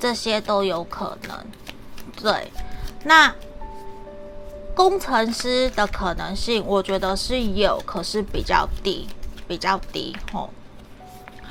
[0.00, 1.46] 这些都有可能。
[2.20, 2.50] 对，
[3.04, 3.32] 那
[4.74, 9.08] 工程师的可能性，我觉得是有，可是比较低，
[9.46, 10.50] 比较低吼。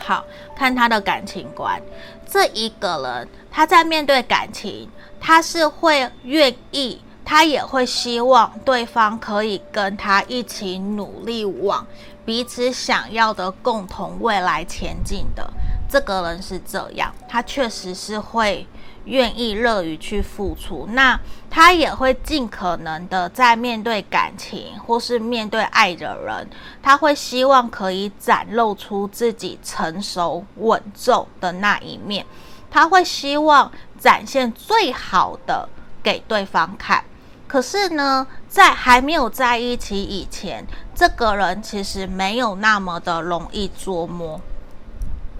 [0.04, 0.26] 好，
[0.56, 1.82] 看他的感情观，
[2.30, 4.90] 这一个人他在面对感情，
[5.20, 7.02] 他是会愿意。
[7.24, 11.86] 他也会希望对方可以跟他一起努力往
[12.26, 15.50] 彼此想要的共同未来前进的。
[15.88, 18.68] 这个人是这样，他确实是会
[19.06, 20.88] 愿意乐于去付出。
[20.92, 26.50] 那他也会尽可能的在面对感情或是面对爱的人，
[26.82, 32.26] 他会希望可以展露出自己成熟稳重的那一面。
[32.70, 35.68] 他会希望展现最好的
[36.02, 37.04] 给对方看。
[37.48, 44.40] 可是呢，在还没有在一起以前，这个人其实没有那么的容易捉摸。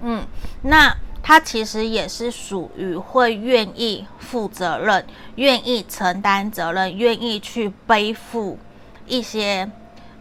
[0.02, 0.26] 嗯，
[0.60, 5.06] 那他其实也是属于会愿意负责任、
[5.36, 8.58] 愿意承担责任、愿意去背负
[9.06, 9.70] 一些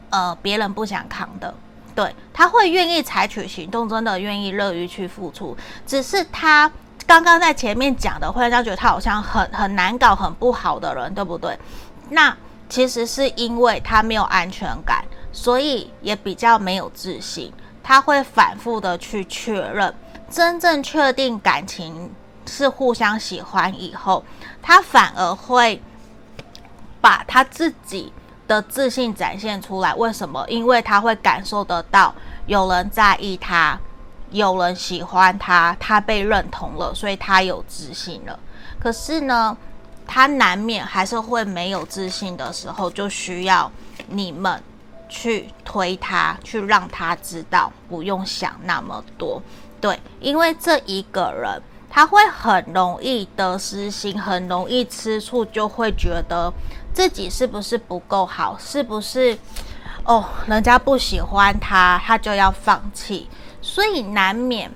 [0.09, 1.53] 呃别人不想扛的。
[1.95, 5.57] 对，他会愿意采取行动，真的愿意乐于去付出。
[5.85, 6.71] 只是他。
[7.07, 11.57] 刚刚在前面讲的，会让人觉得他好像很很难搞、很不好的人，对不对？
[12.09, 12.33] 那
[12.69, 17.51] 其实是因为他没有安全感，所以也比较没有自信。
[17.83, 19.93] 他会反复的去确认，
[20.31, 22.11] 真正确定感情
[22.47, 24.23] 是互相喜欢以后，
[24.61, 25.81] 他反而会
[27.01, 28.11] 把他自己
[28.47, 29.93] 的自信展现出来。
[29.93, 30.45] 为什么？
[30.47, 32.15] 因为他会感受得到
[32.47, 33.77] 有人在意他。
[34.31, 38.39] 有人喜欢他，他被认同了，所以他有自信了。
[38.79, 39.57] 可是呢，
[40.07, 43.69] 他难免还是会没有自信的时候，就需要
[44.07, 44.63] 你们
[45.09, 49.41] 去推他，去让他知道不用想那么多。
[49.81, 56.53] 对，因为这一个人他会很容易得失心，很容易吃醋，就会觉得
[56.93, 59.37] 自己是不是不够好，是不是
[60.05, 63.27] 哦，人家不喜欢他，他就要放弃。
[63.61, 64.71] 所以难免，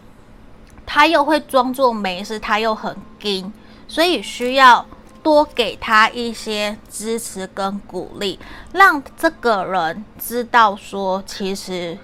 [0.86, 3.52] 他又会装作没事，他又很硬，
[3.88, 4.86] 所以需要
[5.24, 8.40] 多给他一些支持跟鼓励，
[8.74, 11.98] 让这个人知道说，其实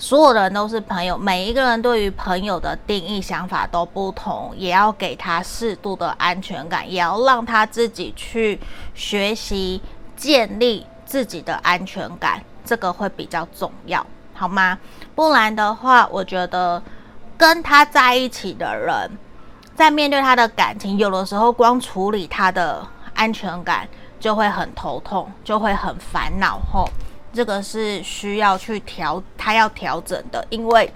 [0.00, 8.60] 所有人都是朋友，每一个人对于朋友的定义想法都不同，也要给他适度的安全感，也要让他自己去
[8.94, 9.82] 学习
[10.16, 14.06] 建立自己的安全感，这个会比较重要。
[14.34, 14.78] 好吗？
[15.16, 16.80] 不然的话，我觉得
[17.36, 19.10] 跟他在一起的人，
[19.74, 23.88] 在面对他的感情，有的时候光处理他的安全感
[24.20, 26.60] 就会很头痛，就会很烦恼。
[26.72, 26.88] 吼，
[27.32, 30.92] 这个是需要去调，他要调整的，因为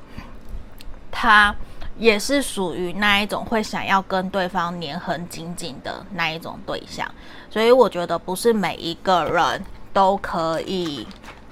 [1.11, 1.55] 他
[1.99, 7.09] 也是属于那一种会想要跟对方黏很紧紧的那一种对象，
[7.51, 11.07] 所以我觉得不是每一个人都可以。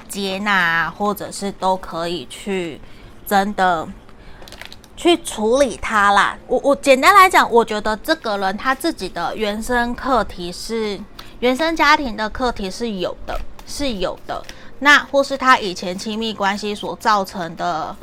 [0.08, 2.80] 接纳，或者是都可以去
[3.24, 3.86] 真的
[4.96, 6.36] 去处理他啦。
[6.48, 11.00] 我我简单来讲，我觉得这个人他自己的原生课题是
[11.38, 14.44] 原生家庭的课题是有的，是有的。
[14.80, 17.96] 那或是他以前亲密关系所造成的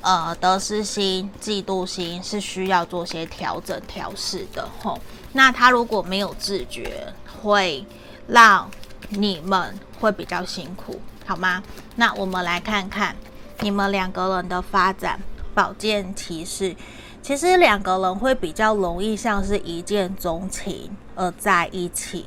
[0.00, 4.98] 呃得失心、嫉妒心，是需要做些调整调试的吼。
[5.32, 7.12] 那他如果没有自觉，
[7.42, 7.84] 会
[8.26, 8.70] 让
[9.10, 11.00] 你们会比较辛苦。
[11.26, 11.62] 好吗？
[11.96, 13.14] 那我们来看看
[13.60, 15.20] 你们两个人的发展。
[15.52, 16.76] 宝剑骑士，
[17.20, 22.26] 其实两个人会比较容易像是一见钟情而在一起，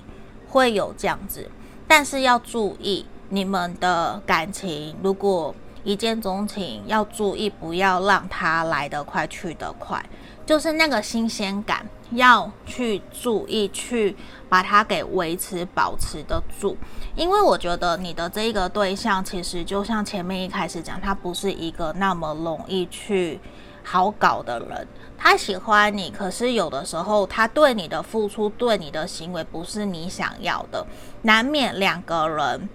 [0.50, 1.50] 会有这样子。
[1.88, 10.06] 但是要注意，你们的感情如果一见钟情，要注意不要让他来得快去得快，
[10.46, 14.16] 就是那个新鲜感要去注意，去
[14.48, 16.78] 把它给维持保持得住。
[17.16, 23.40] 因为我觉得你的这一个对象，其实就像前面一开始讲，他不是一个那么容易去
[23.84, 24.88] 好搞的人。
[25.18, 30.86] 他喜欢你，可是有的时候他对你的付出、对你的行为不是你想要的，
[31.24, 32.70] 难免两个人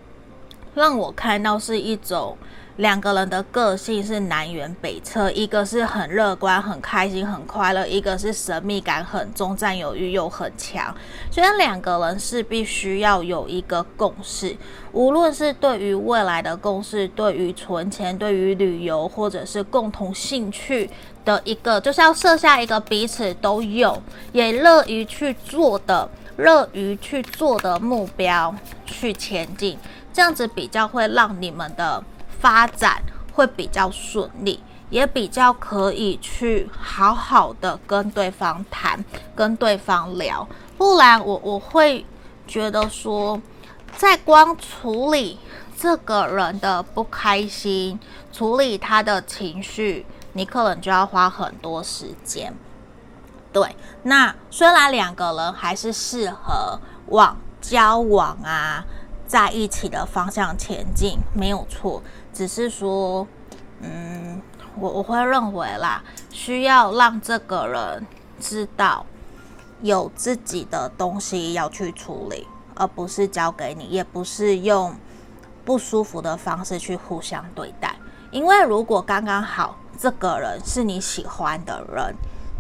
[0.78, 2.38] 让我看到是一种。
[2.76, 10.94] 两个人的个性是南辕北辙，一个是很乐观、很开心、很快乐，一个是神秘感很重、占有欲又很强。
[11.28, 14.56] 所以两个人是必须要有一个共识，
[14.92, 20.88] 无论是对于未来的共识，对于存钱、对于旅游，或者是共同兴趣
[21.24, 24.00] 的一个，就是要设下一个彼此都有
[24.30, 28.54] 也乐于去做的、乐于去做的目标
[28.86, 29.76] 去前进，
[30.18, 32.02] 这样子比较会让你们的。
[32.40, 33.02] 发展
[33.32, 39.04] 会比较顺利，也比较可以去好好的跟对方谈，
[39.34, 40.48] 跟对方聊。
[40.76, 42.06] 不然我我会
[42.46, 43.42] 觉得说，
[43.96, 45.40] 在光处理
[45.76, 47.98] 这个人的不开心，
[48.32, 52.54] 处理他的情绪，你可能就要花很多时间。
[53.52, 58.84] 对，那虽然两个人还是适合往交往啊，
[59.28, 62.02] 在一起的方向前进，没有错。
[62.32, 63.26] 只是说，
[63.80, 64.40] 嗯，
[64.80, 68.06] 我我会认为啦，需要让这个人
[68.40, 69.04] 知道
[69.82, 74.94] 有自己的东西要去处理，而不是交给你，也不是用
[75.64, 77.94] 不舒服的方式去互相对待。
[78.30, 82.14] 因为如果刚刚好这个人是你喜欢的人，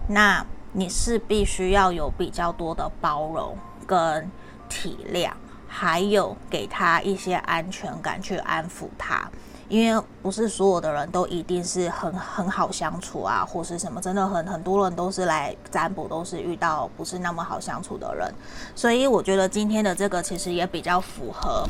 [0.08, 3.56] 那你是必须要有比较多的包容
[3.86, 4.30] 跟
[4.68, 5.30] 体谅，
[5.68, 9.30] 还有给他一些安全感去安抚他。
[9.68, 18.32] 因为不是所有的人都一定是很很好相处啊，或是什么，真的很很多人都是来占卜，都是遇到不是那么好相处的人，
[18.74, 21.68] 所以我觉得今天的这个其实也比较符合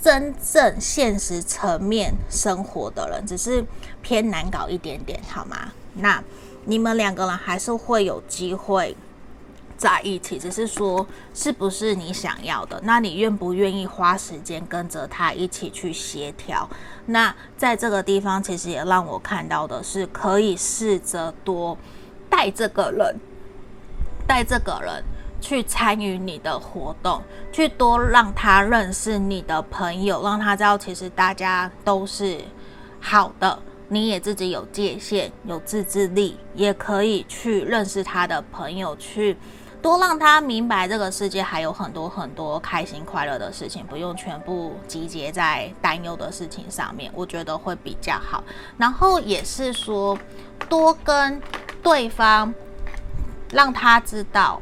[0.00, 3.66] 真正现实层面生活的人，只是
[4.00, 5.72] 偏难搞一点点，好吗？
[5.94, 6.22] 那
[6.66, 8.96] 你们两个人还是会有机会。
[9.76, 12.80] 在一起，只是说是不是你想要的？
[12.84, 16.68] 那你愿不愿意花时间跟着他一起去协调？
[17.06, 21.76] 那在这个地方，其实也让我看到的是，可以试着多
[22.30, 23.16] 带这个人，
[24.26, 25.04] 带这个人
[25.40, 27.22] 去参与你的活动，
[27.52, 32.38] 去多让他认识你的朋友，让他知道其实大家都是
[33.00, 33.58] 好的。
[33.88, 39.36] 你也自己有界限，有自制力，也可以去认识他的朋友，去。
[39.84, 48.42] 多让他明白这个世界还有很多很多开心快乐的事情，不用全部集结在担忧的事情上面，我觉得会比较好。
[48.78, 50.18] 然后也是说，
[50.70, 51.38] 多跟
[51.82, 52.54] 对方
[53.50, 54.58] 让他知道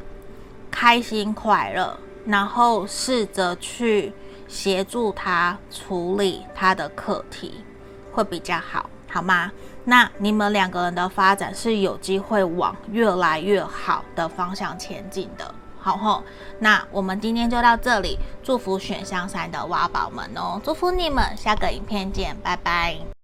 [0.69, 4.11] 开心快乐，然后试着去
[4.49, 7.63] 协助他处理他的课题，
[8.11, 9.49] 会比较好，好吗？
[9.85, 16.23] 那你们两个人的发展是有机会往越来越好的方向前进的，好吼。
[16.59, 23.22] 那我们今天就到这里，祝福选项三的挖宝们哦，祝福你们，下个影片见，拜拜。